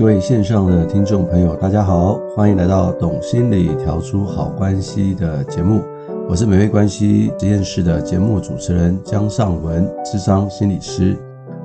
[0.00, 5.84] 各位线上的听众朋友，大家好，欢迎来到《懂心理调出好关系》的节目。
[6.26, 11.14] 我是美味关系实验室的节目主持人江尚文，智商心理师。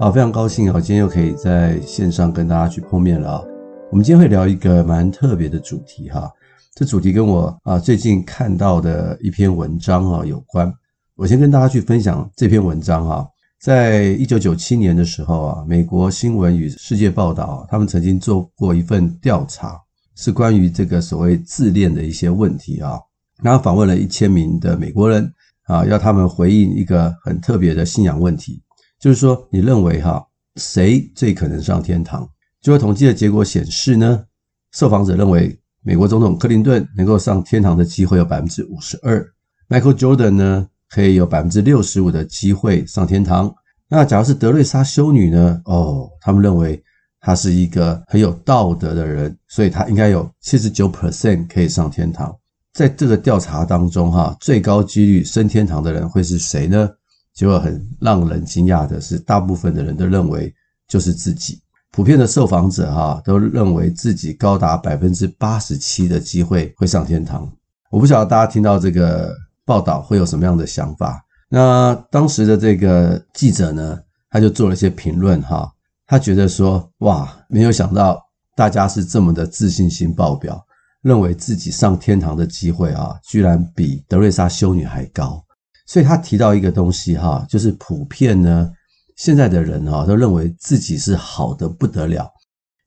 [0.01, 3.43] 啊，非常高兴啊，今天又可以在线上跟大家去碰面了啊。
[3.89, 6.29] 我们今天会聊一个蛮特别的主题哈，
[6.75, 10.69] 这主题跟我啊最近看到的一篇文章啊有关。
[11.15, 13.25] 我先跟大家去分享这篇文章哈。
[13.65, 19.81] 在一九九七年的时候啊，美国新闻与世界报道，他们曾经做过一份调查，
[20.13, 22.99] 是关于这个所谓自恋的一些问题啊。
[23.41, 25.33] 然后访问了一千名的美国人
[25.63, 28.61] 啊，要他们回应一个很特别的信仰问题，
[28.99, 30.23] 就是说，你认为哈，
[30.57, 32.29] 谁最可能上天堂？
[32.61, 34.25] 结果统计的结果显示呢，
[34.73, 39.27] 受访者认为美国总统克林顿能够上天堂的机会有百分之五十二
[39.69, 43.53] ，Michael Jordan 呢，可以有百分之六十五的机会上天堂。
[43.87, 45.61] 那假如是德瑞莎修女呢？
[45.65, 46.81] 哦，他们认为
[47.21, 52.35] 她是一个很有道德的人，所以她应该有七十九 percent 可以上天堂。
[52.73, 56.89] 在这个调查当中，哈，最高几率升天堂的人会是谁呢？
[57.35, 60.51] 结果很让人惊讶的是，大部分的人都认为
[60.87, 61.61] 就是自己。
[61.91, 67.47] 普遍的受访者哈都认为自己高达百分之八十七的机会会上天堂。
[67.91, 69.31] 我不晓得大家听到这个。
[69.65, 71.25] 报道会有什么样的想法？
[71.49, 73.99] 那当时的这个记者呢，
[74.29, 75.71] 他就做了一些评论哈。
[76.07, 78.21] 他觉得说，哇，没有想到
[78.55, 80.63] 大家是这么的自信心爆表，
[81.01, 85.43] 认为自己上天堂的机会啊，居然比德瑞莎修女还高。
[85.87, 88.71] 所以他提到一个东西哈，就是普遍呢，
[89.15, 92.31] 现在的人哈都认为自己是好的不得了。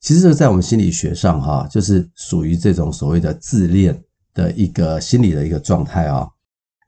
[0.01, 4.01] 其实这在我们心理学上哈，就是属于这种所谓的自恋
[4.35, 6.29] 的一个心理的一个状态啊。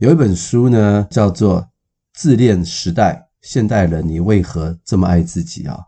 [0.00, 1.60] 有一本书呢，叫做
[2.14, 5.78] 《自恋时代：现代人你为何这么爱自己》啊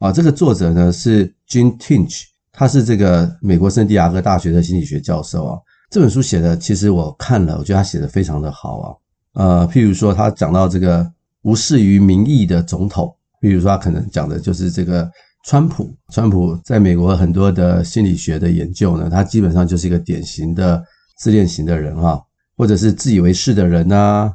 [0.00, 5.58] 啊，这个作者呢是 Gene Tinney，他是这个美国圣地亚哥大学的心理学教授啊。
[5.88, 8.86] 这本书写的其实我看了，我觉得他写的非常的好啊。
[9.34, 11.08] 呃，譬如说他讲到这个
[11.42, 13.06] 无视于民意的总统，
[13.40, 15.08] 譬如说他可能讲的就是这个
[15.44, 15.96] 川普。
[16.12, 20.82] 川普在美国很多的心理学的研究呢，他基本上就是一个典型的
[21.18, 22.20] 自恋型的人哈。
[22.60, 24.30] 或者是自以为是的人呐、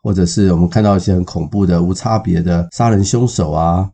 [0.00, 3.90] 或者是我们看到一些很恐怖的无差别的杀人凶手啊，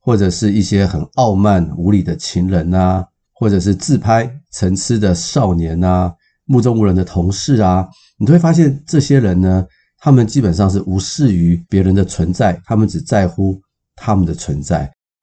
[0.00, 6.12] 或者是一些很傲慢无礼的情人呐、或者是自拍成痴的少年呐、
[6.44, 7.88] 目中无人的同事啊，
[8.18, 9.64] 你都会发现这些人呢，
[9.98, 13.58] 他们基本上是无视于别人的存在，他们只在乎
[13.96, 14.80] 他们的存在。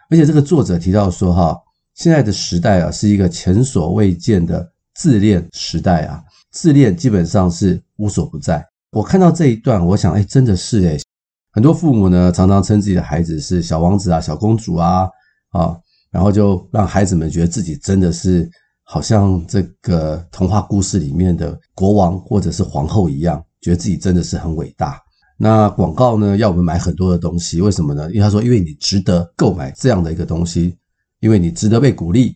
[0.09, 1.55] 而且这个作者提到说，哈，
[1.93, 6.23] 现在的时代啊，是一个前所未见的自恋时代啊。
[6.51, 8.65] 自恋基本上是无所不在。
[8.91, 10.97] 我看到这一段，我想，哎，真的是哎，
[11.51, 15.07] 很多父母呢，常常称自己的孩子是小王子啊、小公主啊，
[15.51, 15.77] 啊，
[16.09, 18.49] 然后就让孩子们觉得自己真的是
[18.83, 24.99] 好像这个童话故事里面的国王或者是皇后一样，觉得自己真的是很伟大。
[25.37, 28.09] 那广告呢，要我们买很多的东西，为什么呢？
[28.09, 30.75] 因为他说，因为你值得购买这样的一个东西，
[31.19, 32.35] 因为你值得被鼓励。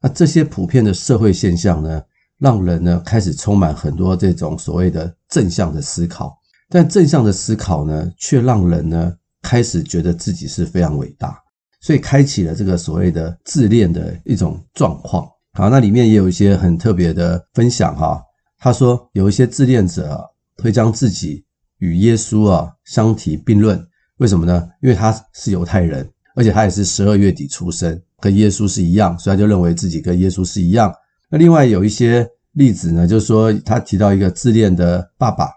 [0.00, 2.00] 那这些普遍的社会现象呢，
[2.38, 6.36] 让人呢开始充满很多这种所谓的正向的思考，
[6.68, 11.36] 但正向的思考呢，却让人呢开始觉得自己是非常伟大，
[11.80, 15.26] 所以开启了这个所谓的自恋的一种状况。
[15.54, 18.22] 好，那里面也有一些很特别的分享哈。
[18.58, 20.20] 他说有一些自恋者啊，
[20.62, 21.44] 会将自己
[21.78, 23.82] 与耶稣啊相提并论，
[24.18, 24.68] 为什么呢？
[24.82, 30.92] 因为他是犹太人，而且他也是十二月底出生，跟耶稣是一样，所以他就认为自己跟耶稣是一样。
[31.28, 35.50] 那另外有一些例子呢，就是说他提到一个自恋的爸爸，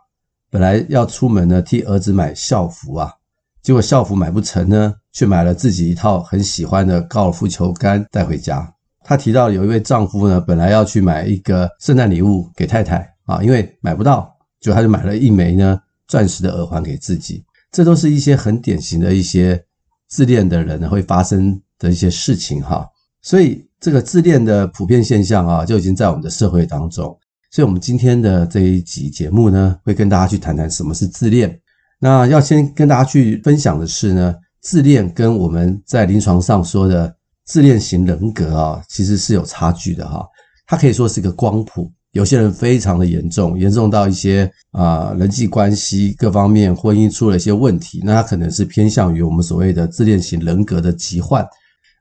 [0.50, 3.13] 本来要出门呢替儿子买校服啊，
[3.62, 8.74] 结果校服买不成呢，却买了自己一套很喜欢的高尔夫球杆带回家。
[9.03, 17.44] 他提到有一位丈夫呢，本来要去买一个圣诞礼物给太太啊，因为买不到，就他就买了一枚呢钻石的耳环给自己。
[17.72, 19.64] 这都是一些很典型的一些
[20.08, 22.88] 自恋的人会发生的一些事情哈，
[23.29, 23.64] 所以。
[23.81, 27.05] 这个自恋的普遍现象啊，就已经在我们的社会当中。
[27.49, 31.58] 所以，我们今天的这一集节目呢，会跟大家去谈谈什么是自恋。
[31.97, 37.16] 那要先跟大家去分享的是呢，自恋跟我们在临床上说的
[37.46, 40.28] 自恋型人格啊，其实是有差距的哈。
[40.67, 51.47] 它可以说是一个光谱，有些人非常的严重，严重到一些啊人际关系各方面，婚姻出了一些问题，那他可能是偏向于我们所谓的自恋型人格的疾患。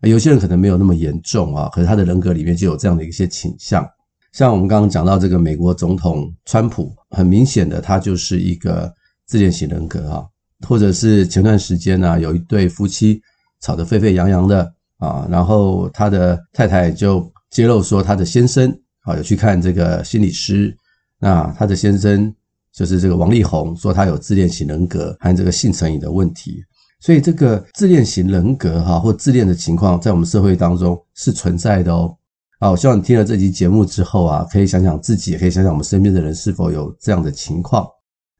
[0.02, 3.84] 有些人可能没有那么严重啊，可是他的人格里面就有这样的一些倾向。
[4.32, 8.92] 像我们刚刚讲到这个美国总统川普，很明显的他就是一个
[9.26, 10.24] 自恋型人格啊。
[10.66, 13.22] 或者是前段时间呢，有一对夫妻
[13.60, 14.68] 吵得沸沸扬扬的，
[14.98, 18.68] 啊，然后他的太太就揭露说，他的先生
[19.02, 20.76] 啊有去看这个心理师，
[21.20, 22.34] 那他的先生
[22.72, 26.60] 就是这个王力宏，说他有自恋型人格和这个性成瘾的问题，
[27.00, 32.14] 所以这个自恋型人格哈或自恋的情况在我们社会当中是存在的哦。
[32.58, 37.86] 啊，我希望你听了这集节目之后啊，可以想想自己，也可以想想我们身边的人是否有这样的情况。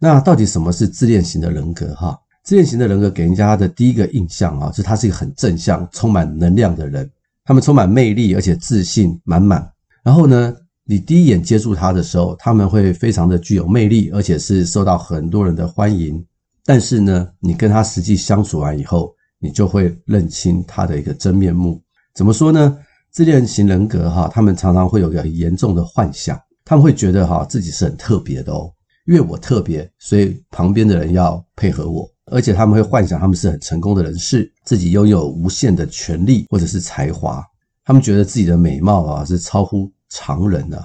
[0.01, 2.19] 那到底什么是自恋型的人格哈？
[2.43, 7.09] 自恋型的人格给人家的第一个印象啊，是他是一个很正向、充满能量的人。
[7.45, 9.71] 他们充满魅力，而且自信满满。
[10.03, 10.53] 然后呢，
[10.85, 16.25] 你第一眼接触他的时候，他们会非常的具有魅力，而且是受到很多人的欢迎。
[16.69, 21.83] 但是呢，你跟他实际相处完以后，你就会认清他的一个真面目。
[22.15, 22.79] 怎么说呢？
[23.11, 28.71] 自恋型人格哈，他们常常会有个很严重的幻想，他们会觉得哈自己是很特别的哦，
[29.07, 32.07] 因为我特别，所以旁边的人要配合我。
[32.27, 37.43] 而且他们会幻想他们是很成功的人士，自己拥有无限的权利或者是才华。
[37.83, 40.85] 他们觉得自己的美貌啊是超乎常人的，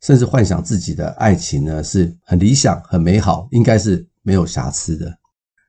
[0.00, 5.12] 甚至幻想自己的爱情呢是很理想、很美好，应该是没有瑕疵的。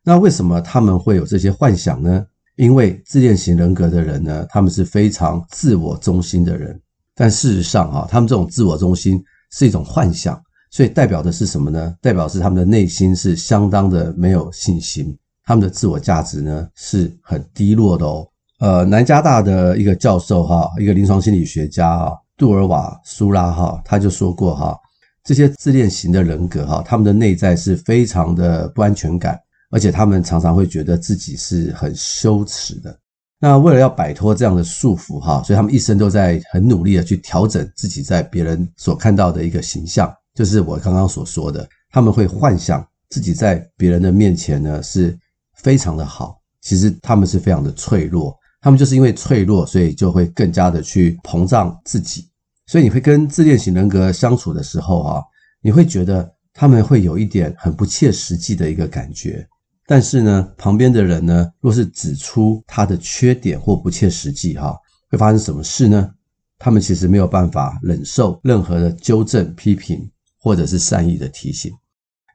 [0.05, 2.23] 那为什么他们会有这些幻想呢？
[2.57, 6.79] 因为自恋型人格的人呢，他们是非常自我中心的人。
[7.15, 9.21] 但事实上啊，他们这种自我中心
[9.51, 10.39] 是一种幻想。
[10.69, 11.95] 所以代表的是什么呢？
[12.01, 18.27] 代表是他们的内心是相当的没有信心，他们的自我价值呢是很低落的哦。
[18.59, 24.77] 呃，南加大的一个教授哈，一个临床心理学家哈，杜尔瓦苏拉哈，他就说过哈，
[25.23, 29.39] 这些自恋型的人格哈，他们的内在是非常的不安全感，
[29.75, 32.98] 而且他们常常会觉得自己是很羞耻的。
[33.42, 40.10] 那为了要摆脱这样的束缚哈，所以他们一生都在很努力的去调整自己在别人所看到的一个形象。
[40.33, 45.13] 就是我刚刚所说的，他们会幻想自己在别人的面前呢是
[45.57, 52.25] 非常的好，其实他们是非常的脆弱，他们就是因为脆弱，所以就会更加的去膨胀自己。
[52.66, 55.22] 所以你会跟自恋型人格相处的时候啊，
[55.62, 59.45] 你会觉得他们会有一点很不切实际的一个感觉。
[59.87, 64.75] 但是呢，旁边的人呢，若是指出他的缺点或不切实际哈，
[65.09, 66.11] 会发生什么事呢？
[66.57, 70.09] 他们其实没有办法忍受任何的纠正批评。
[70.37, 71.71] 或者是善意的提醒，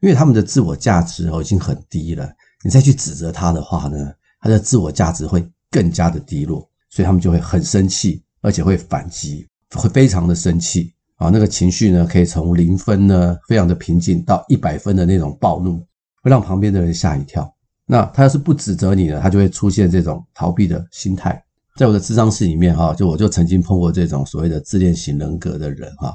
[0.03, 2.29] 因为他们的自我价值哦已经很低了，
[2.65, 9.47] 你再去指责他的话呢，他的自我价值会更加的低落，所以他们就会很生气，而且会反击，
[9.77, 15.87] 会非常的生气啊，那个情绪呢可以从零分呢非常的平静到一百分的那种暴怒，
[16.23, 17.53] 会让旁边的人吓一跳。
[17.87, 21.43] 那他要是不指责你呢，他就会出现这种逃避的心态。
[21.77, 26.13] 在我的咨商室里面哈，就我就曾经碰过这种所谓的自恋型人格的人哈。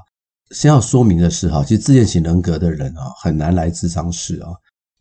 [0.52, 4.50] 先要说明的是哈，其实自恋型人格的人啊，很难来咨商室啊，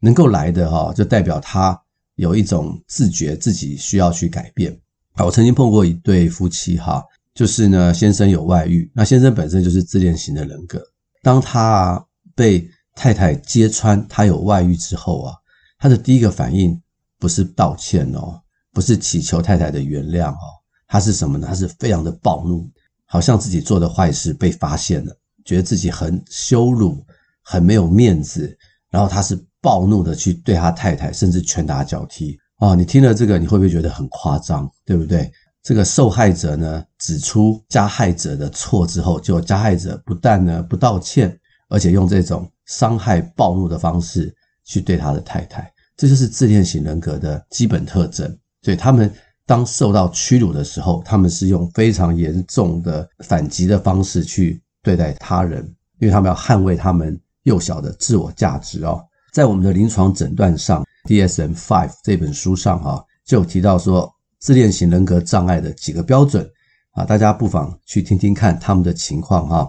[0.00, 1.78] 能够来的哈，就代表他
[2.14, 4.72] 有一种自觉自己需要去改变
[5.12, 5.24] 啊。
[5.26, 7.04] 我曾经碰过一对夫妻哈，
[7.34, 10.82] 就是呢，先生有外遇，那先生本身就是自恋型的人格。
[11.22, 12.02] 当他
[12.34, 15.34] 被太太揭穿他有外遇之后啊，
[15.78, 16.80] 他的第一个反应
[17.18, 18.40] 不是道歉哦，
[18.72, 20.38] 不是祈求太太的原谅哦，
[20.86, 21.46] 他是什么呢？
[21.46, 22.70] 他是非常的暴怒，
[23.06, 25.16] 好像自己做的坏事被发现了。
[25.44, 27.04] 觉得自己很羞辱，
[27.42, 28.56] 很没有面子，
[28.90, 32.74] 然后他是暴怒的去对他太太，甚至拳打脚踢啊！
[32.74, 34.70] 你听了这个，你会不会觉得很夸张？
[34.86, 35.30] 对不对？
[35.62, 48.38] 这个受害者呢，指出加害者的错之后，就加害者不但呢不道歉，而且用这种伤害、暴怒的方式去对他的太太，这就是自恋型人格的基本特征。
[48.62, 49.12] 所以他们
[49.46, 54.60] 当受到屈辱的时候，他们是用非常严重的反击的方式去。
[54.84, 55.64] 对待他人，
[55.98, 59.02] 因为他们要捍卫他们幼小的自我价值哦。
[59.32, 66.46] 在我们的临床诊断上，DSM-5 这本书上哈，就有提到说自恋型人格障碍的几个标准
[66.90, 69.66] 啊，大家不妨去听听看他们的情况哈。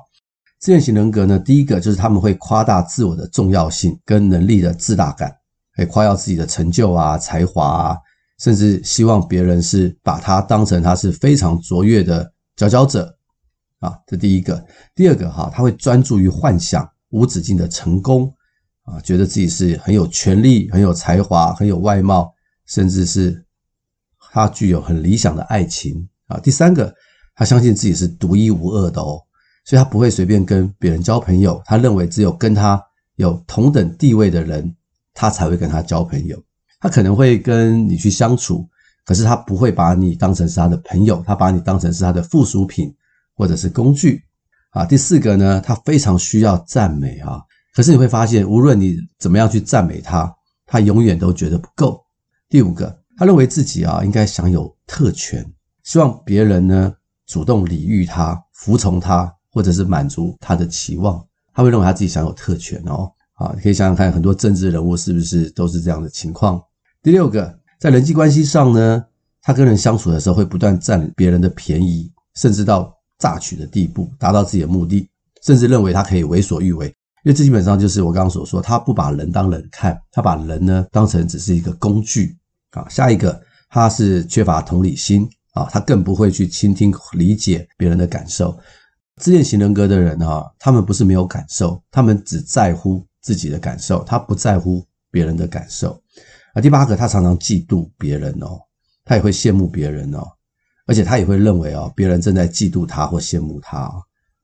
[0.66, 5.32] 自恋型人格呢，第一个就是他们会夸大自我的重要性跟能力的自大感，
[5.76, 7.98] 会夸耀自己的成就啊、才华啊，
[8.40, 13.16] 甚至希望别人是把他当成他是非常卓越的佼佼者。
[13.80, 18.34] 啊，这第一个，第二个哈，他会专注于幻想无止境的成功
[18.86, 22.34] 啊，觉得自己是很有权力、很有才华、很有外貌，
[22.66, 23.46] 甚至是
[24.34, 26.40] 他具有很理想的爱情啊。
[26.40, 26.92] 第三个，
[27.36, 29.22] 他相信自己是独一无二的哦，
[29.66, 32.82] 所以他不会随便跟别人交朋友，他认为只有跟他
[33.18, 34.74] 有同等地位的人，
[35.14, 36.42] 他才会跟他交朋友。
[36.80, 38.66] 他可能会跟你去相处，
[39.04, 42.96] 可是他不会把你当成是他的朋友，他把你当成是他的附属品。
[43.38, 44.24] 或者是工具
[44.70, 47.42] 啊，第四个呢，他非常需要赞美啊，
[47.74, 50.34] 可是你会发现，无论你怎么样去赞美他，
[50.66, 52.02] 他永远都觉得不够。
[52.48, 55.46] 第五个，他认为自己啊应该享有特权，
[55.84, 56.94] 希望别人呢
[57.28, 61.26] 主动礼遇他、服从他，或者是满足他的期望。
[61.54, 63.10] 他会认为他自己享有特权哦。
[63.36, 66.62] 啊，你可以想想看，很多政治人物是不是都是这样的情况？
[67.02, 69.06] 第六个，在人际关系上呢，
[69.42, 75.10] 他跟人相处的时候会不断占别人的便宜，甚至到榨取的地步，达到自己的目的，
[75.44, 76.88] 甚至认为他可以为所欲为。
[77.24, 82.38] 因为这基本上就是我刚刚所说，他不把人当人看，他把人呢当成只是一个工具
[82.72, 82.86] 啊。
[82.88, 88.58] 下一个，他是缺乏同理心啊，他更不会去倾听、理解别人的感受。
[89.22, 96.02] 自恋型人格的人啊，他们不是没有感受，他们只在乎自己的感受，他不在乎别人的感受。
[96.54, 98.60] 啊，第八个，他常常嫉妒别人哦，
[99.04, 100.28] 他也会羡慕别人哦，
[100.86, 103.92] 而且他也会认为哦，别人正在嫉妒他或羡慕他。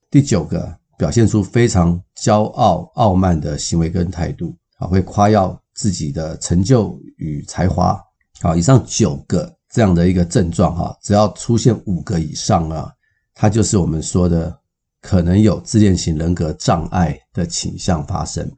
[0.10, 0.80] 第九个。
[0.98, 8.00] 表现出非常骄傲、傲慢的行为跟态度啊，会夸耀自己的成就与才华
[8.42, 8.56] 啊。
[8.56, 12.94] 以上九个这样的一个症状哈，只要出现五个以上啊，
[13.34, 14.56] 它就是我们说的
[15.02, 18.50] 可能有自恋型人格障碍的倾向发生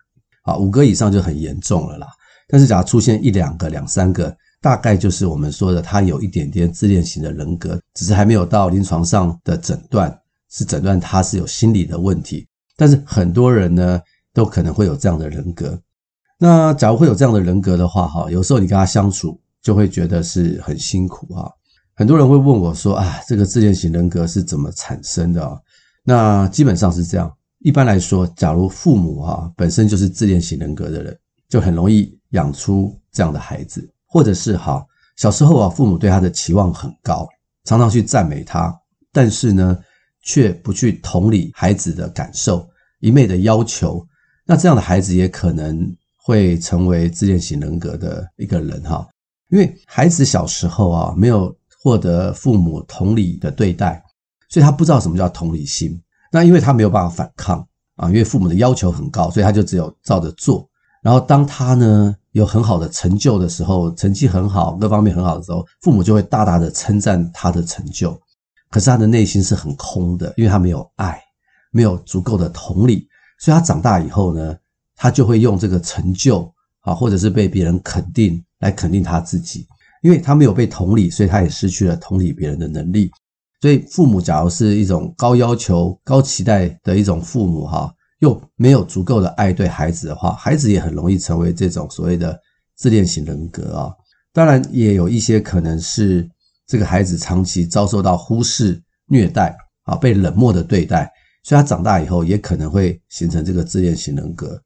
[0.43, 0.57] 啊。
[0.57, 2.07] 五个以上就很严重了啦。
[2.47, 10.15] 但是，假如出现一两个、两三个，大概就是我们说的他有一点点自恋型的人格，只是还没有到临床上的诊断。
[10.55, 12.47] 是诊断他是有心理的问题，
[12.77, 13.99] 但是很多人呢
[14.35, 15.75] 都可能会有这样的人格。
[16.37, 21.51] 那假如会有这样的人格的话，哈，有时候你跟他相处就会觉得是很辛苦哈。
[21.95, 25.41] 很多人会问我说：“啊，这个自恋型人格是怎么产生的？”
[26.03, 27.33] 那基本上是这样。
[27.59, 31.17] 一般来说，假如父母哈本身就是自恋型人格的人，
[31.49, 37.27] 就很容易养出这样的孩子，或者是哈小时候啊父母对他的期望很高，
[37.63, 38.73] 常常去赞美他，
[39.11, 39.77] 但是呢。
[40.25, 42.65] 却不去同理孩子的感受，
[43.01, 44.01] 一味的要求，
[44.45, 49.05] 那这样的孩子也可能会成为自恋型人格的一个人哈。
[49.49, 54.01] 因为孩子小时候啊，没有获得父母同理的对待，
[54.49, 55.99] 所以他不知道什么叫同理心。
[56.31, 60.67] 那因为他没有办法反抗啊，因为父母的要求很高，所以他就只有照着做。
[61.01, 68.17] 然后当他呢有很好的成就的时候，成绩很好，各方面很好的时候，父母就会大大的称赞他的成就。
[68.69, 71.21] 可是他的内心是很空的，因为他没有爱，
[71.71, 73.07] 没有足够的同理，
[73.37, 74.55] 所以他长大以后呢，
[74.95, 79.67] 他就会用这个成就啊，或者是被别人肯定来肯定他自己，
[80.01, 83.11] 因为他没有被同理，所以他也失去了同理别人的能力。
[83.63, 87.89] 所以父母假如是一种高要求、高期待的一种父母哈，
[88.19, 92.37] 又没有足够的爱对孩子的话，孩子也很容易成为这种所谓的
[92.75, 93.89] 自恋型人格啊。
[94.33, 96.29] 当然，也有一些可能是。
[96.65, 101.11] 这个孩子长期遭受到忽视、虐待啊，被冷漠的对待，
[101.43, 104.59] 所以他长大以后也可能会形成这个自恋型人格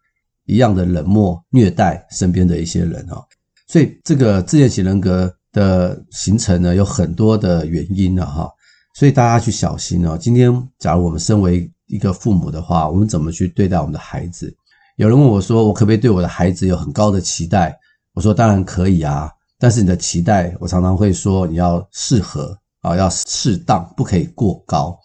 [0.45, 3.21] 一样的冷漠、虐待身边的一些人啊。
[3.67, 8.49] 所以这个自恋型人格的形成呢，有很多的原因了哈。
[8.97, 10.17] 所以大家去小心哦。
[10.17, 14.51] 今天假如我们身为一个父母的话，我们怎么去对待我们的孩子？
[14.95, 17.77] 有人问我说：“我可不可以对我的孩子有很高的期待？”
[18.15, 24.97] 我说：“当然可以啊。”但是你的期待，我常常会说你要适合啊，要适当，不可以过高。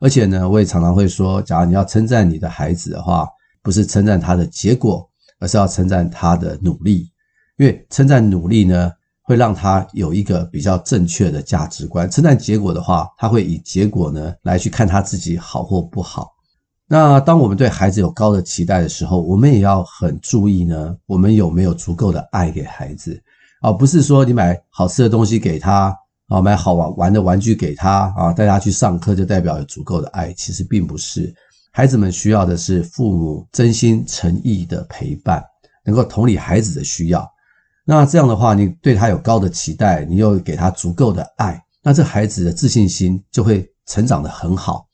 [0.00, 3.26] 而且呢，我也常常会说，假如你要称赞你的孩子的话，
[3.64, 5.04] 不是称赞他的结果，
[5.40, 7.10] 而是要称赞他的努力。
[7.56, 8.92] 因为称赞努力呢，
[9.30, 12.10] 会让他有一个比较正确的价值观。
[12.10, 16.32] 称赞结果的话，他会以结果呢来去看他自己好或不好。
[16.88, 23.22] 那当我们对孩子有高的期待的时候，我们也要很注意呢，我们有没有足够的爱给孩子。
[23.60, 25.96] 啊，不是说你买好吃的东西给他，
[26.26, 31.32] 啊，买好玩玩的玩具给他，啊，带他去上课就代表有足够的爱，其实并不是。
[31.70, 35.40] 孩子们需要的是父母真心诚意的陪伴，
[35.84, 37.24] 能够同理孩子的需要。
[37.90, 44.86] 那这样的话，你对他有高的期待，你又给他足够的爱，那这孩子的自信心就会成长得很好。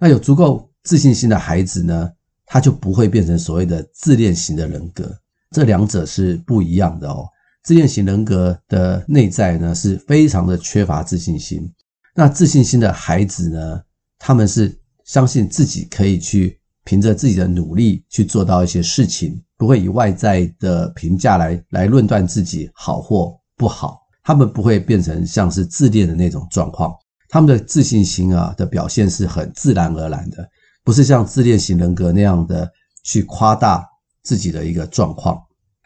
[0.00, 2.10] 那有足够自信心的孩子呢，
[2.46, 5.14] 他就不会变成所谓的自恋型的人格，
[5.50, 7.28] 这两者是不一样的哦。
[7.64, 11.70] 自恋型人格的内在呢，是非常的缺乏自信心。
[12.14, 13.82] 那自信心的孩子呢，
[14.18, 14.74] 他们是
[15.04, 16.57] 相信自己可以去
[16.88, 24.00] 凭着自己的努力去做到一些事情，不会以外在的评价来来论断自己好或不好。
[24.24, 26.90] 他们不会变成像是自恋的那种状况。
[27.28, 30.48] 他们的自信心啊的表现是很自然而然的，
[30.82, 32.66] 不是像自恋型人格那样的
[33.04, 33.86] 去夸大
[34.22, 35.38] 自己的一个状况。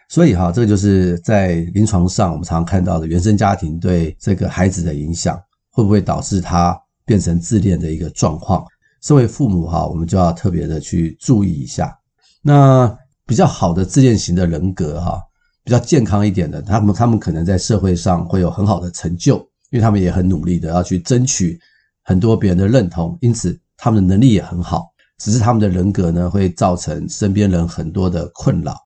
[0.09, 5.37] 所以哈，这个就是在临床上我们常常看到的原生家庭对这个孩子的影响，
[5.73, 8.64] 会不会导致他变成自恋的一个状况？
[9.02, 11.97] 身为父母哈，我们就要特别的去注意一下。
[12.40, 15.21] 那比较好的自恋型的人格哈，
[15.64, 19.37] 比较健康一点的，他们他们可能在社会上会有很好的成就，
[19.71, 21.59] 因为他们也很努力的要去争取
[22.04, 24.88] 很多别人的认同，因此他们的能力也很好。
[25.18, 28.76] 只是他们的人格呢，会造成身边人很多的困扰。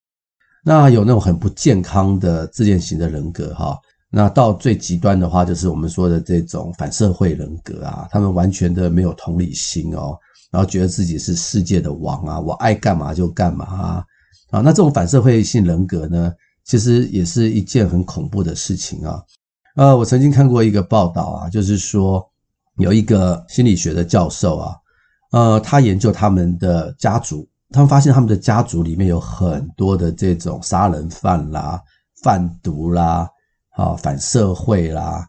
[0.63, 3.79] 那有那种很不健康的自恋型的人格哈，
[4.11, 10.17] 那到最极端的话，就是我们说的这种反社会人格啊，他们完全的没有同理心哦，
[10.51, 14.05] 然后觉得自己是世界的王啊，我爱干嘛就干嘛啊。
[14.51, 16.33] 啊，那这种反社会性人格呢，
[16.65, 19.23] 其实也是一件很恐怖的事情啊。
[19.75, 22.25] 呃，我曾经看过一个报道啊，就是说
[22.79, 24.77] 有一个心理学的教授啊。
[25.33, 31.83] 呃，他研究他们的家族，他们发现他们的家族里面有很多的这种杀人犯啦、
[32.23, 33.29] 贩毒啦、
[33.77, 35.25] 啊反社会啦，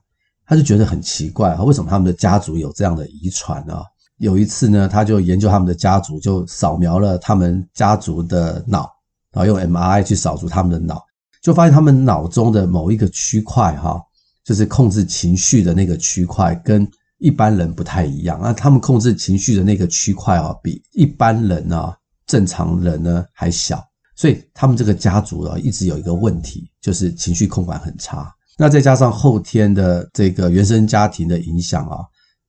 [0.45, 3.83] 他就觉得很奇怪，为什么他们的家族有这样的遗传啊？
[4.17, 8.91] 有一次呢，他就研究他们的家族，就扫描了他们家族的脑，
[9.31, 11.05] 然后用 MRI 去扫除他们的脑，
[11.43, 14.01] 就发现他们脑中的某一个区块，哈，
[14.43, 16.89] 就是控制情绪的那个区块跟。
[17.19, 23.83] 一般人不太一样啊，他们控制情绪的那个区块啊，比一般人啊，正常人呢还小，
[24.15, 28.31] 所以他们这个家族啊，一直有一个问题，就是情绪控管很差。
[28.57, 31.99] 那再加上后天的这个原生家庭的影响啊，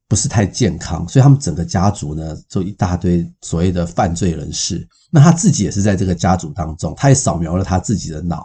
[0.09, 4.89] 不是太健康，所以他们整个家族呢，就一大堆所谓的犯罪人士。
[5.11, 8.43] 那他自己也是在这个家族当中，他也扫描了他自己的脑，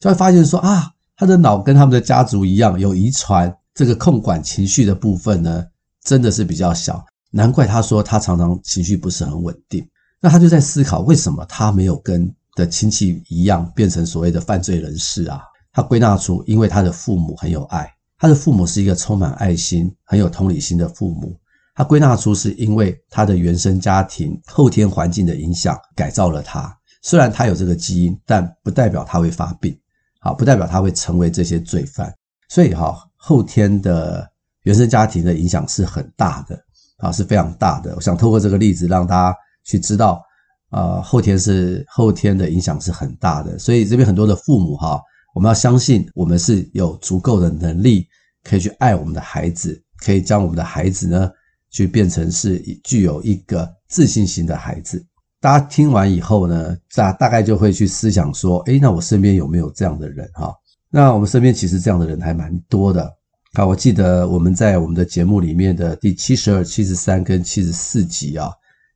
[0.00, 3.54] 就会发现说啊，他的脑跟他们的家族一样有遗传。
[3.74, 5.62] 这个控管情绪的部分呢，
[6.02, 9.86] 真的是比较小，难怪他说他常常情绪不是很稳定。
[10.18, 15.42] 那他就在思考，为什么他没有跟的亲戚一样变成所谓的犯罪人士啊？
[15.76, 17.86] 他归纳出，因为他的父母很有爱，
[18.18, 21.38] 他的父母是一个充满爱心、很有同理心的父母。
[21.74, 26.74] 他归纳出是因为他的原生家庭后天环境的影响改造了他。
[27.02, 29.78] 虽然他有这个基因，但不代表他会发病，
[30.18, 32.10] 好，不代表他会成为这些罪犯。
[32.48, 32.96] 所以哈。
[33.18, 34.24] 后天的
[34.62, 36.56] 原生家庭的影响是很大的
[36.98, 37.92] 啊，是非常大的。
[37.96, 40.22] 我想透过这个例子让大家去知道，
[40.70, 43.58] 啊，后天是后天的影响是很大的。
[43.58, 45.02] 所以这边很多的父母哈，
[45.36, 48.06] 我们要相信我们是有足够的能力
[48.42, 51.30] 可以去爱我们的孩子，可以将我们的孩子呢
[51.70, 55.04] 去变成是具有一个自信心的孩子。
[55.38, 60.54] 大家听完以后呢，大大概就会去思想说，诶，那我身边有没有这样的人哈？
[60.88, 63.12] 那我们身边其实这样的人还蛮多的。
[63.52, 68.50] 好，我记得我们在我们的节目里面的第七十二、七十三跟七十四集啊，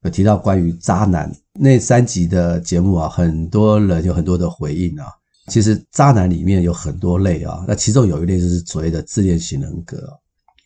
[0.04, 5.04] 有提到关于渣男那三集的节目啊，很多人有很多的回应啊。
[5.50, 9.98] 其实渣男里面有很多类啊，那其中有一类就是所谓的自恋型人格。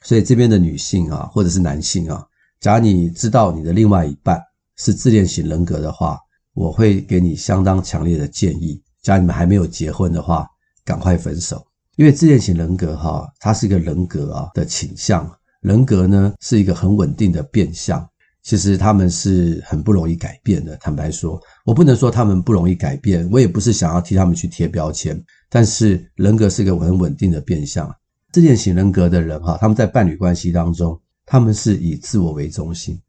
[0.03, 2.23] 所以这边的女性啊，或者是男性啊，
[2.61, 4.39] 假如你知道你的另外一半
[4.77, 6.19] 是自恋型人格的话，
[6.53, 8.81] 我会给你相当强烈的建议。
[9.03, 10.47] 假如你们还没有结婚的话，
[10.85, 11.67] 赶快分手，
[11.97, 15.31] 因为自恋型人格哈，它是一个人格啊的倾向，
[15.63, 18.07] 人格呢是一个很稳定的变相，
[18.45, 20.77] 其实他们是很不容易改变的。
[20.77, 27.91] 坦白说，我不能说他们不容易改变，我也不是想要替他们去贴标签，但是人格是一个很稳定的变相。
[28.33, 33.01] 自恋型人格的人哈，他们在伴侣关系当中，他们是以自我为中心，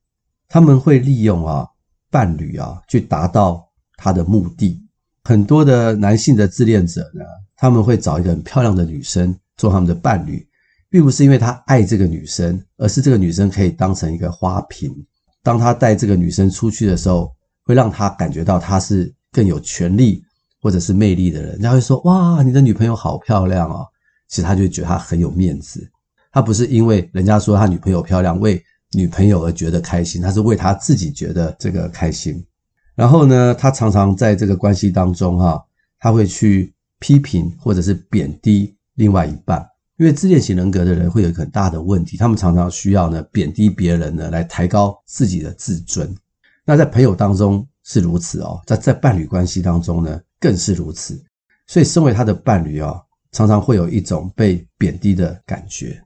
[0.47, 1.67] 他们会利用啊
[2.09, 3.67] 伴侣啊去达到
[3.97, 4.81] 他的目的。
[5.25, 7.25] 很多的男性的自恋者呢，
[7.57, 10.47] 他们会找一个很漂亮的女生做他们的伴侣，
[10.89, 14.95] 并不是因为他爱这个女生，而是这个女生可以当成一个花瓶。
[15.45, 17.31] 当他带这个女生出去的时候，
[17.65, 20.23] 会让他感觉到他是更有权力
[20.59, 21.51] 或者是魅力的人。
[21.51, 23.85] 人家会说：“哇，你的女朋友好漂亮哦。”
[24.27, 25.87] 其实他就觉得他很有面子。
[26.31, 28.59] 他不是因为人家说他女朋友漂亮，为
[28.93, 32.43] 女朋友而觉得开心，他是为他自己觉得这个开心。
[32.95, 35.63] 然后呢，他常常在这个关系当中，哈，
[35.99, 39.63] 他会去批评或者是贬低另外一半，
[39.97, 46.13] 因为自恋型人格的人会有很大的问题，他们常常需要呢贬低别人呢来抬高自己的自尊。
[46.65, 51.23] 那在朋友当中是如此哦，在在伴侣关系当中呢更是如此。
[51.67, 56.01] 所以，身为他的伴侣哦，常常会有一种被贬低的感觉。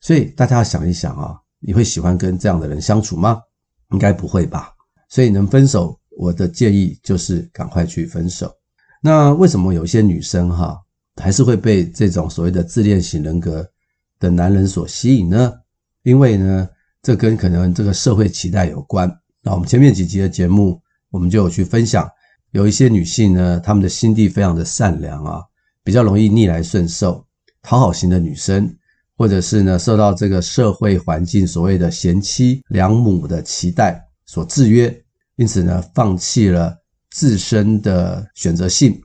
[0.00, 3.40] 所以，大家要想一想啊，你会喜欢跟这样的人相处吗？
[3.90, 4.72] 应该不会吧。
[5.08, 5.98] 所以，能分手。
[6.18, 8.54] 我的建议就是赶快去分手。
[9.00, 10.78] 那为什么有些女生哈
[11.16, 13.68] 还是会被这种所谓的自恋型人格
[14.18, 15.52] 的男人所吸引呢？
[16.02, 16.68] 因为呢，
[17.02, 19.10] 这跟可能这个社会期待有关。
[19.42, 22.08] 那我们前面几集的节目，我们就有去分享，
[22.52, 25.42] 有一些女性呢，她们的心地非常的善良啊，
[25.84, 27.24] 比较容易逆来顺受，
[27.60, 28.74] 讨好型的女生，
[29.16, 35.04] 或者是呢，受到这个社会环境所谓的贤妻良母的期待所制约。
[35.36, 36.76] 因此呢，放弃了
[37.10, 39.00] 自身的选择性，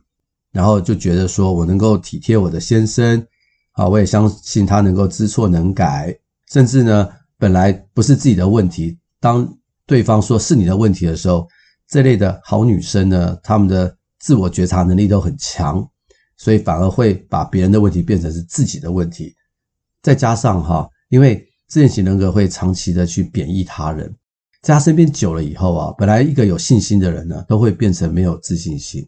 [0.52, 3.26] 然后就觉得说我能够体贴我的先生，
[3.74, 6.18] 啊，我也相信他能够知错能改，
[6.52, 7.08] 甚至呢，
[7.38, 9.48] 本来不是自己的问题，当
[9.86, 11.48] 对方说是你的问题的时候，
[11.88, 15.88] 这类的好女生呢，她们的自我觉察能力都很强，
[16.38, 19.36] 所以反而会把别人的问题变成是自己的问题。
[20.02, 24.14] 再加上哈，因为自恋型人格会长期的去贬抑他人，
[24.62, 29.08] 在他身边久了以后啊，本来一个有信心的人呢，都会变成没有自信心。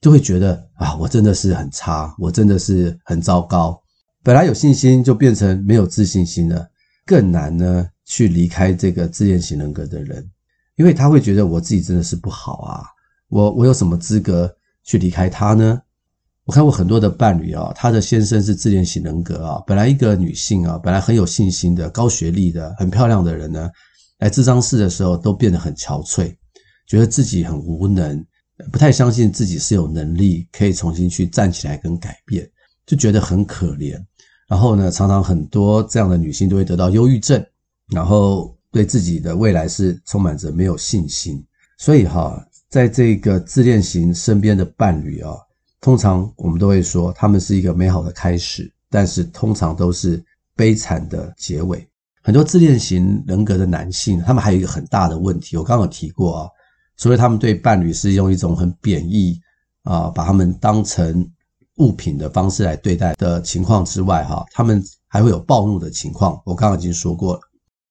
[0.00, 3.80] 就会觉得啊，我真的是很差，我真的是很糟糕。
[4.22, 6.68] 本来有信心，就变成没有自信心了，
[7.06, 10.24] 更难呢去离开这个自恋型人格的人，
[10.76, 12.84] 因为他会觉得我自己真的是不好啊，
[13.28, 14.52] 我我有什么资格
[14.84, 15.80] 去离开他呢？
[16.44, 23.68] 我看过很多的伴侣啊，他的先生是自恋型人格啊，本来一个女性啊，本来很有信心的、高学历的、很漂亮的人呢，
[24.18, 26.34] 来咨商室的时候都变得很憔悴，
[26.86, 28.24] 觉得自己很无能。
[28.72, 32.48] 不太相信自己是有能力可以重新去站起来跟改变，
[32.84, 33.96] 就觉得很可怜。
[34.48, 37.44] 然后呢，常常很多这样的女性都会得到忧郁症，
[37.92, 41.44] 然后对自己的未来是充满着没有信心。
[41.78, 45.34] 所以哈，在这个自恋型身边的伴侣啊，
[45.80, 50.20] 通常我们都会说他们是一个美好的开始，但是通常都是
[50.56, 51.86] 悲惨的结尾。
[52.22, 56.50] 很多自恋型人格的男性，他们还有一个很大的问题，我刚刚有提过啊。
[56.98, 59.40] 所以他们对伴侣是用一种很贬义
[59.84, 61.26] 啊，把他们当成
[61.76, 66.38] 物品的方式来对待的情况之外，哈，他们还会有暴怒的情况。
[66.44, 67.40] 我刚刚已经说过了，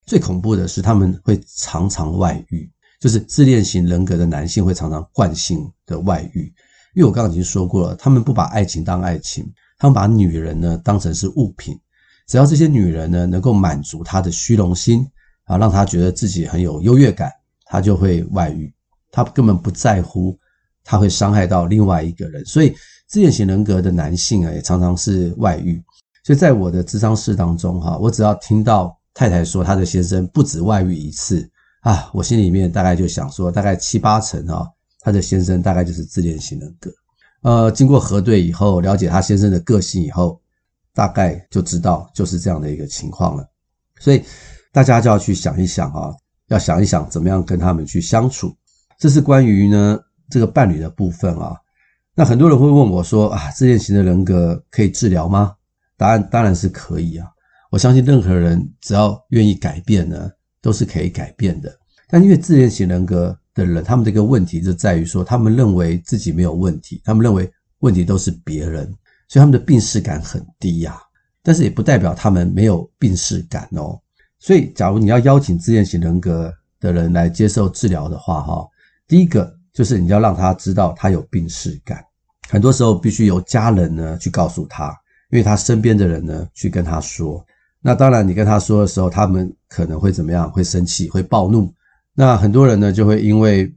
[0.06, 6.54] 最恐怖的是他们会常常外遇，就是自恋型人格的男性会常常惯性的外遇。
[6.94, 11.80] 因为我刚刚已经说过了，他们不把爱情当爱情，他们把女人呢当成是物品，
[12.28, 15.08] 只要这些女人呢能够满足他的虚荣心
[15.46, 17.32] 啊，让他觉得自己很有优越感，
[17.66, 18.74] 他就会外遇。
[19.18, 20.38] 他根本不在乎，
[20.84, 22.72] 他会伤害到另外一个人，所以
[23.08, 25.84] 自恋型人格的男性啊，也常常是外遇。
[26.24, 31.50] 所以在我的咨商室当中，哈，我只要听到太太说她的先生不止外遇一次
[31.82, 34.68] 啊，我心里面大概就想说，大概七八成啊，
[35.00, 36.92] 他的先生大概就是自恋型人格。
[37.42, 40.40] 呃，经过核对以后，了解他先生的个性以后，
[40.94, 43.50] 大概就知道就是这样的一个情况了。
[44.00, 44.24] 所以
[44.72, 46.14] 大家就要去想一想啊，
[46.50, 48.56] 要想一想怎么样跟他们去相处。
[48.98, 51.56] 这是关于呢这个伴侣的部分啊。
[52.16, 55.54] 那很多人会问我说啊，自恋型的人格可以治疗吗？
[55.96, 57.28] 答案当然是可以啊。
[57.70, 60.32] 我相信任何人只要愿意改变呢，
[60.62, 61.72] 都是可以改变的。
[62.08, 68.86] 但因为自恋型人格的人，他们这个问题就在于说，他们认为自己没有问题，他们认为问题都是别人，
[69.28, 70.98] 所以他们的病识感很低呀。
[71.44, 74.00] 但是也不代表他们没有病识感哦。
[74.40, 78.68] 所以，假如你要邀请自恋型人格的人来接受治疗的话，哈。
[79.08, 82.04] 第一个就是你要让他知道他有病识感，
[82.50, 84.90] 很多时候必须由家人呢去告诉他，
[85.30, 87.46] 因为他身边的人呢去跟他说。
[87.80, 90.52] 那当然，你跟他说的时候，他们可能会怎么样？
[90.52, 91.74] 会生气，会暴怒。
[92.14, 93.72] 那很多人呢就会因为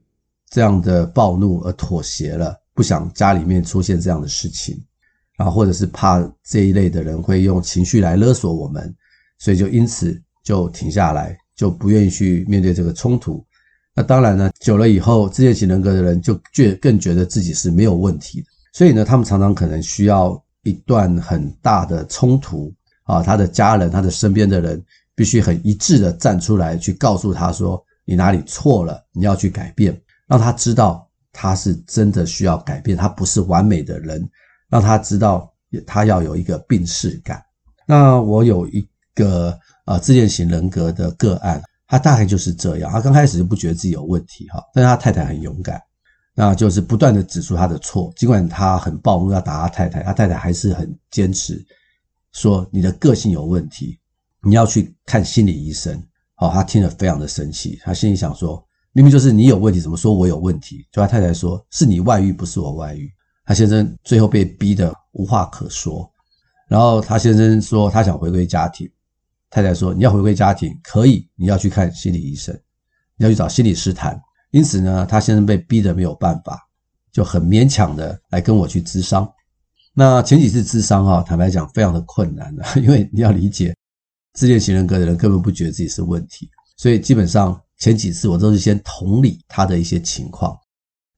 [0.49, 4.83] 这样的暴怒而妥协了，不想家里面出现这样的事情，
[5.37, 8.93] 然后或者是怕这一类的人会用情绪来勒索我们，
[9.39, 13.45] 所以就因此就停下来，就不愿意去面对这个冲突。
[13.95, 22.73] 那当然呢，久了以后，自恋型人格的人就觉更觉得自己是没有问题的，所以呢，他们常常可能需要一段很大的冲突
[23.03, 24.81] 啊，他的家人、他的身边的人
[25.17, 29.05] 必须很一致的站出来，去告诉他说：“你哪里错了？
[29.13, 34.25] 你要去改变。”让他知道他是真的需要改变，他不是完美的人，
[34.69, 35.53] 让他知道
[35.85, 37.43] 他要有一个病识感。
[37.87, 41.61] 那我有一个啊自恋型人格的个案。
[41.91, 45.83] 他大概就是这样，他刚开始就不觉得自己有问题哈，但是他太太很勇敢，
[46.37, 51.61] 那就是不断的指出他的错，尽管他很暴怒要打他太太，他太太还是很坚持
[52.31, 53.99] 说你的个性有问题，
[54.45, 56.01] 你要去看心理医生。
[56.37, 60.87] 好，他听了非常的生气，他心里想说，明明就是你有问题，怎么说我有问题？
[60.93, 63.11] 就他太太说，是你外遇，不是我外遇。
[63.45, 66.09] 他先生最后被逼得无话可说，
[66.69, 68.89] 然后他先生说他想回归家庭。
[69.51, 72.55] 太太说：“你要回归家庭，可以，你要去看心理医生，
[73.17, 74.19] 你要去找心理师谈。
[74.53, 76.59] 因此呢，他先生被逼得没有办法，
[77.11, 79.29] 就很勉强的来跟我去咨商。
[79.93, 83.75] 那前几次咨商啊，坦白讲非常的困难， 因为你要理解，
[84.35, 90.57] 自恋型人格的人根本不觉得自己是问题，所以基本上前几次我都是先同理他的一些情况，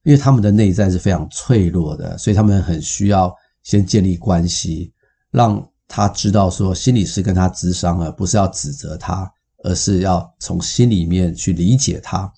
[0.03, 4.91] 因为他们的内在是非常脆弱的，所以他们很需要先建立关系，
[5.29, 5.63] 让。”
[5.95, 9.31] 他知道说，心理师跟他咨商了，不是要指责他，
[9.63, 12.33] 而是要从心里面去理解他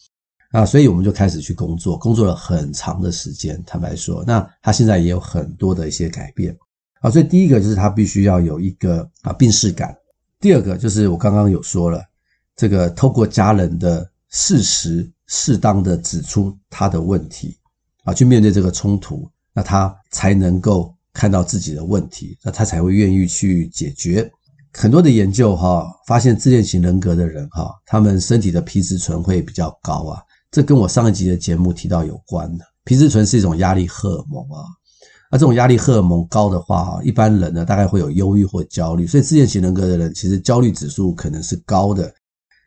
[0.52, 3.64] 啊，所以我们就开始去工作，工作了很长的时间。
[3.66, 6.54] 坦白说，那他现在也有很多的一些改变
[7.00, 7.10] 啊。
[7.10, 9.96] 所以第一个就是他必须要有一个啊病识感，
[10.42, 12.04] 第二个就是我刚刚有说了，
[12.58, 17.58] 这个透过家人的事实适当的指出他的问题
[18.04, 24.30] 啊，去面对这个冲突，那他才能够看到自己的问题，那他才会愿意去解决。
[24.74, 30.22] 很多的研究哈，发现自恋型人格的人哈，他们身体的皮质醇会比较高啊。
[30.52, 32.66] 这跟我上一集的节目提到有关的。
[32.84, 34.68] 皮质醇是一种压力荷尔蒙啊，
[35.32, 39.08] 那这种压力荷尔蒙高的话，一般人呢大概会有忧郁或焦虑。
[39.08, 42.14] 所以自恋型人格的人其实焦虑指数可能是高的，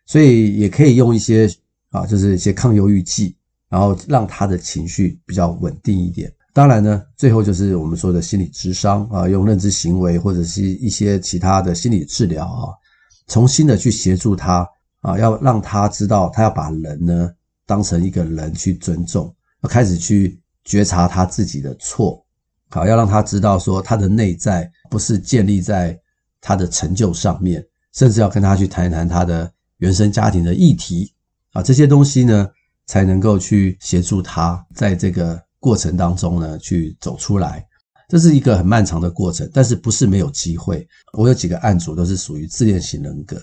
[0.06, 1.46] 所以也可以用一些
[1.90, 3.36] 啊，就是一些抗忧郁剂，
[3.68, 6.32] 然后让他的情绪比较稳定一点。
[6.54, 12.74] 当然呢，最后就是我们说的心理智商啊，用认知行为或者是一些其他的心理治疗啊，
[13.28, 14.66] 重新的去协助他
[15.02, 17.30] 啊，要让他知道他要把人呢
[17.64, 19.32] 当成一个人去尊重，
[19.62, 22.24] 要开始去觉察他自己的错，
[22.70, 25.96] 好，要让他知道说他的内在不是建立在
[26.40, 31.12] 他的成就上面，甚至要跟他去谈一谈他的原生家庭的议题
[31.52, 32.48] 啊，这些东西呢
[32.86, 35.40] 才能够去协助他在这个。
[35.60, 37.66] 过程当中呢，去走出来，
[38.08, 40.86] 这是一个很漫长的过程，但是不是没有机会。
[41.12, 43.40] 我有几个案主都是属于自恋型人格，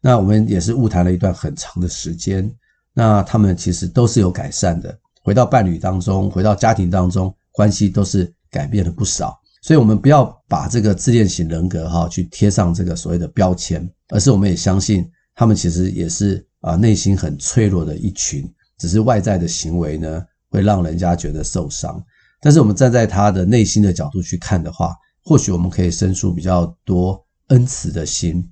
[0.00, 2.48] 那我们也是误谈了一段很长的时间，
[2.92, 9.38] 那他们其实都是有改善的，回到伴侣当中，回到家庭当中，关系都是改变了不少。
[9.62, 20.24] 所以，我们不要把这个自恋型人格哈去贴上这个所谓的标签，而是我们也相信他们其实也是啊内心很脆弱的一群，只是外在的行为呢。
[20.56, 22.02] 会让人家觉得受伤，
[22.40, 28.42] 但是我们站在他的内心的角度去看的话，或许我们可以生出比较多恩慈的心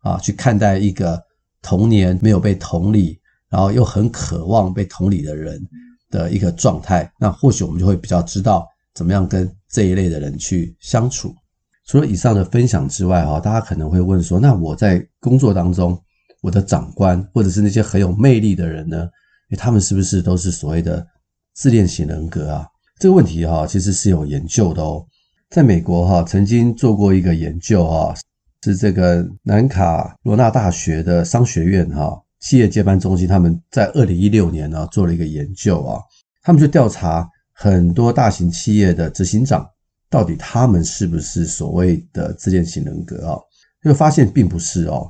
[0.00, 1.18] 啊，去看待一个
[1.62, 5.58] 童年没有被同理，然后又很渴望被同理的人
[6.10, 7.10] 的一个状态。
[7.18, 11.34] 那或许我们就会比较知道怎么样跟这一类的人去相处。
[11.86, 15.98] 除了以上的分享之外，哈，大家可能会问说，那我在工作当中，
[16.42, 19.08] 我的长官或者是那些很有魅力的人呢？
[19.56, 21.06] 他们是不是都是所谓的？
[21.54, 22.66] 自恋型人格啊，
[22.98, 25.06] 这个问题哈，其实是有研究的哦。
[25.50, 28.14] 在美国哈，曾经做过一个研究哈，
[28.64, 36.00] 是这个南卡罗纳大学的商学院哈企业接班中心，他们在二零一六年呢做了一个研究啊，
[36.42, 39.64] 他们就调查很多大型企业的执行长，
[40.10, 43.38] 到底他们是不是所谓的自恋型人格啊？
[43.82, 45.08] 就发现并不是哦。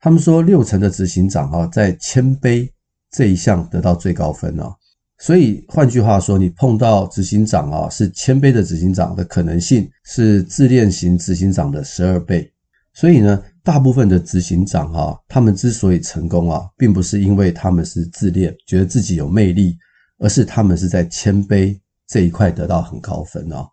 [0.00, 2.68] 他们说六成的执行长啊，在谦卑
[3.10, 4.74] 这一项得到最高分哦。
[5.18, 12.52] 所以换句话说，你碰到执行长啊，是谦卑的执行长的可能性是自恋型执行长的十二倍。
[12.92, 19.76] 所以呢，大部分的执行长啊，他们之所以成功啊，并不是因为他们是自恋，觉得自己有魅力，
[20.18, 23.66] 而是他们是在谦卑这一块得到很高分啊。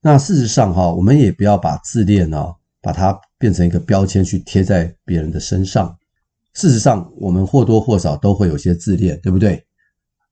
[0.00, 5.94] 那事实上哈，我们也不要把自恋啊，把它变成一个标签去贴在别人的身上。
[6.54, 9.62] 事实上，我们或多或少都会有些自恋，对不对？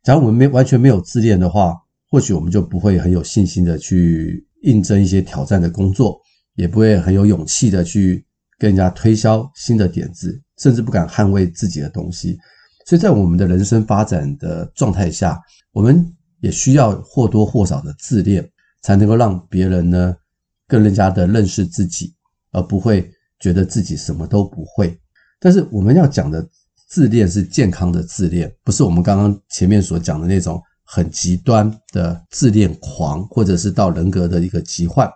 [0.06, 1.74] 假如我们没完全没有自恋的话，
[2.08, 6.16] 或许我们就不会很有信心的去应征一些挑战的工作，
[6.54, 8.24] 也不会很有勇气的去
[8.56, 12.38] 跟人家推销新的点子，甚至不敢捍卫自己的东西。
[12.86, 15.42] 所以在我们的人生发展的状态下，
[15.72, 16.06] 我们
[16.38, 18.48] 也需要或多或少的自恋，
[18.82, 20.14] 才能够让别人呢
[20.68, 22.14] 更更加的认识自己，
[22.52, 24.96] 而不会觉得自己什么都不会。
[25.40, 26.48] 但是我们要讲的。
[26.88, 35.10] 自恋是健康的自恋，不是我们刚刚前面所讲的那种很极端的自恋狂，或者是到人格的一个疾患。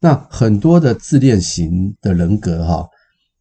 [0.00, 2.86] 那很多的自恋型的人格，哈，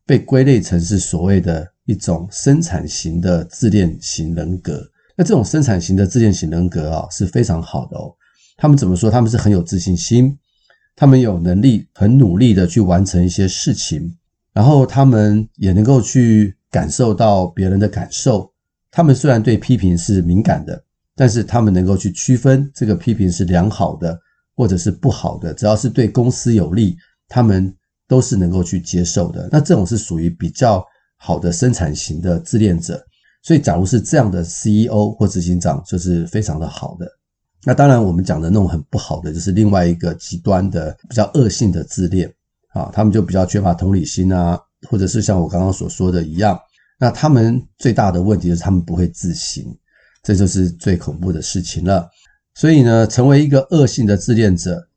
[0.08, 4.82] 被归类成是所谓的一种生产型的自恋型人格。
[5.16, 8.12] 那这种生产型的自恋型人格啊，是非常好的哦。
[8.58, 9.12] 他们怎么说？
[9.12, 10.36] 他们是很有自信心，
[10.96, 14.18] 他们有能力很努力的去完成一些事情，
[14.52, 16.57] 然后他们也能够去。
[16.78, 18.48] 感受到别人的感受，
[18.92, 20.80] 他们虽然对批评是敏感的，
[21.16, 24.16] 但是他们能够去区分这个批评是良好的
[24.56, 26.96] 或者是不好的，只要是对公司有利，
[27.28, 27.76] 他们
[28.08, 29.50] 都是能够去接受的。
[29.52, 30.86] 那这种是属于比较
[31.18, 33.04] 好的生产型的自恋者。
[33.42, 37.08] 所以，假如是这样的 CEO 或执行长，就是非常的好的。
[37.64, 42.32] 那当然，我们讲的那种很不好的，就是另外一个极端的比较恶性的自恋
[42.74, 44.60] 啊，他们就比较缺乏同理心啊。
[44.88, 46.58] 或者是像我刚刚所说的一样，
[46.98, 49.64] 那他们最大的问题是他们不会自省，
[50.24, 52.10] 这就是最恐怖的事情了。
[52.56, 54.88] 所以呢，成为一个恶性的自恋者，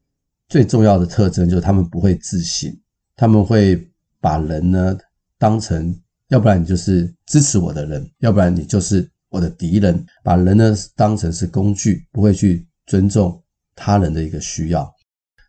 [0.48, 2.74] 最重要的特征就是他们不会自省，
[3.16, 3.86] 他们会
[4.18, 4.96] 把人呢
[5.36, 5.94] 当成，
[6.28, 13.42] 要不然你就是支持我的人，要不然你就是我的敌人，把人呢当成是工具，不会去尊重
[13.74, 14.90] 他人的一个需要。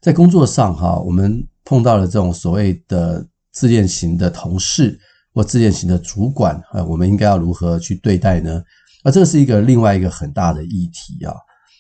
[0.01, 4.99] 在工作上哈，我们碰到了这种所谓的自恋型的同事
[5.33, 8.61] 或自恋型的主管啊，我们应该要如何去对待呢？
[9.03, 11.33] 那这是一个另外一个很大的议题啊。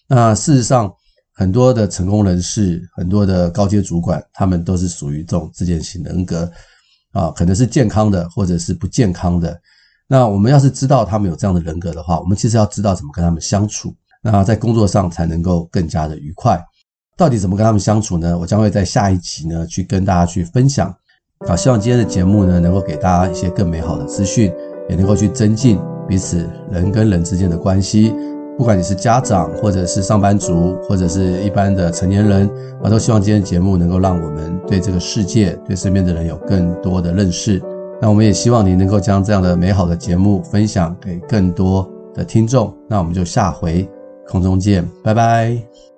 [0.07, 0.91] 那事实上，
[1.33, 6.51] 很多的成功人士，很多的高阶主管，他们都是属于这种自恋型人格
[7.11, 9.59] 啊，可能是健康的，或者是不健康的。
[10.07, 16.61] 那我们要是知道他们有这样的人格的话，我们其实要知道怎么跟他们相处，那在工作上才能够更加的愉快。
[17.15, 18.37] 到底怎么跟他们相处呢？
[18.37, 20.93] 我将会在下一集呢去跟大家去分享。
[21.47, 24.53] 啊，希望今天的节目呢能够给大家一些更美好的资讯，
[24.89, 28.13] 也能够去增进彼此人跟人之间的关系。
[28.57, 32.47] 不管你是家长，或者是上班族，或者是一般的成年人，
[32.83, 37.59] 我都希望今天的节目能够让我们对这个世界、对身边的人有更多的认识。
[37.99, 42.71] 那我们也希望你能够将这样的美好的节目分享给更多的听众。
[42.87, 43.87] 那我们就下回
[44.27, 45.90] 空中见，拜拜。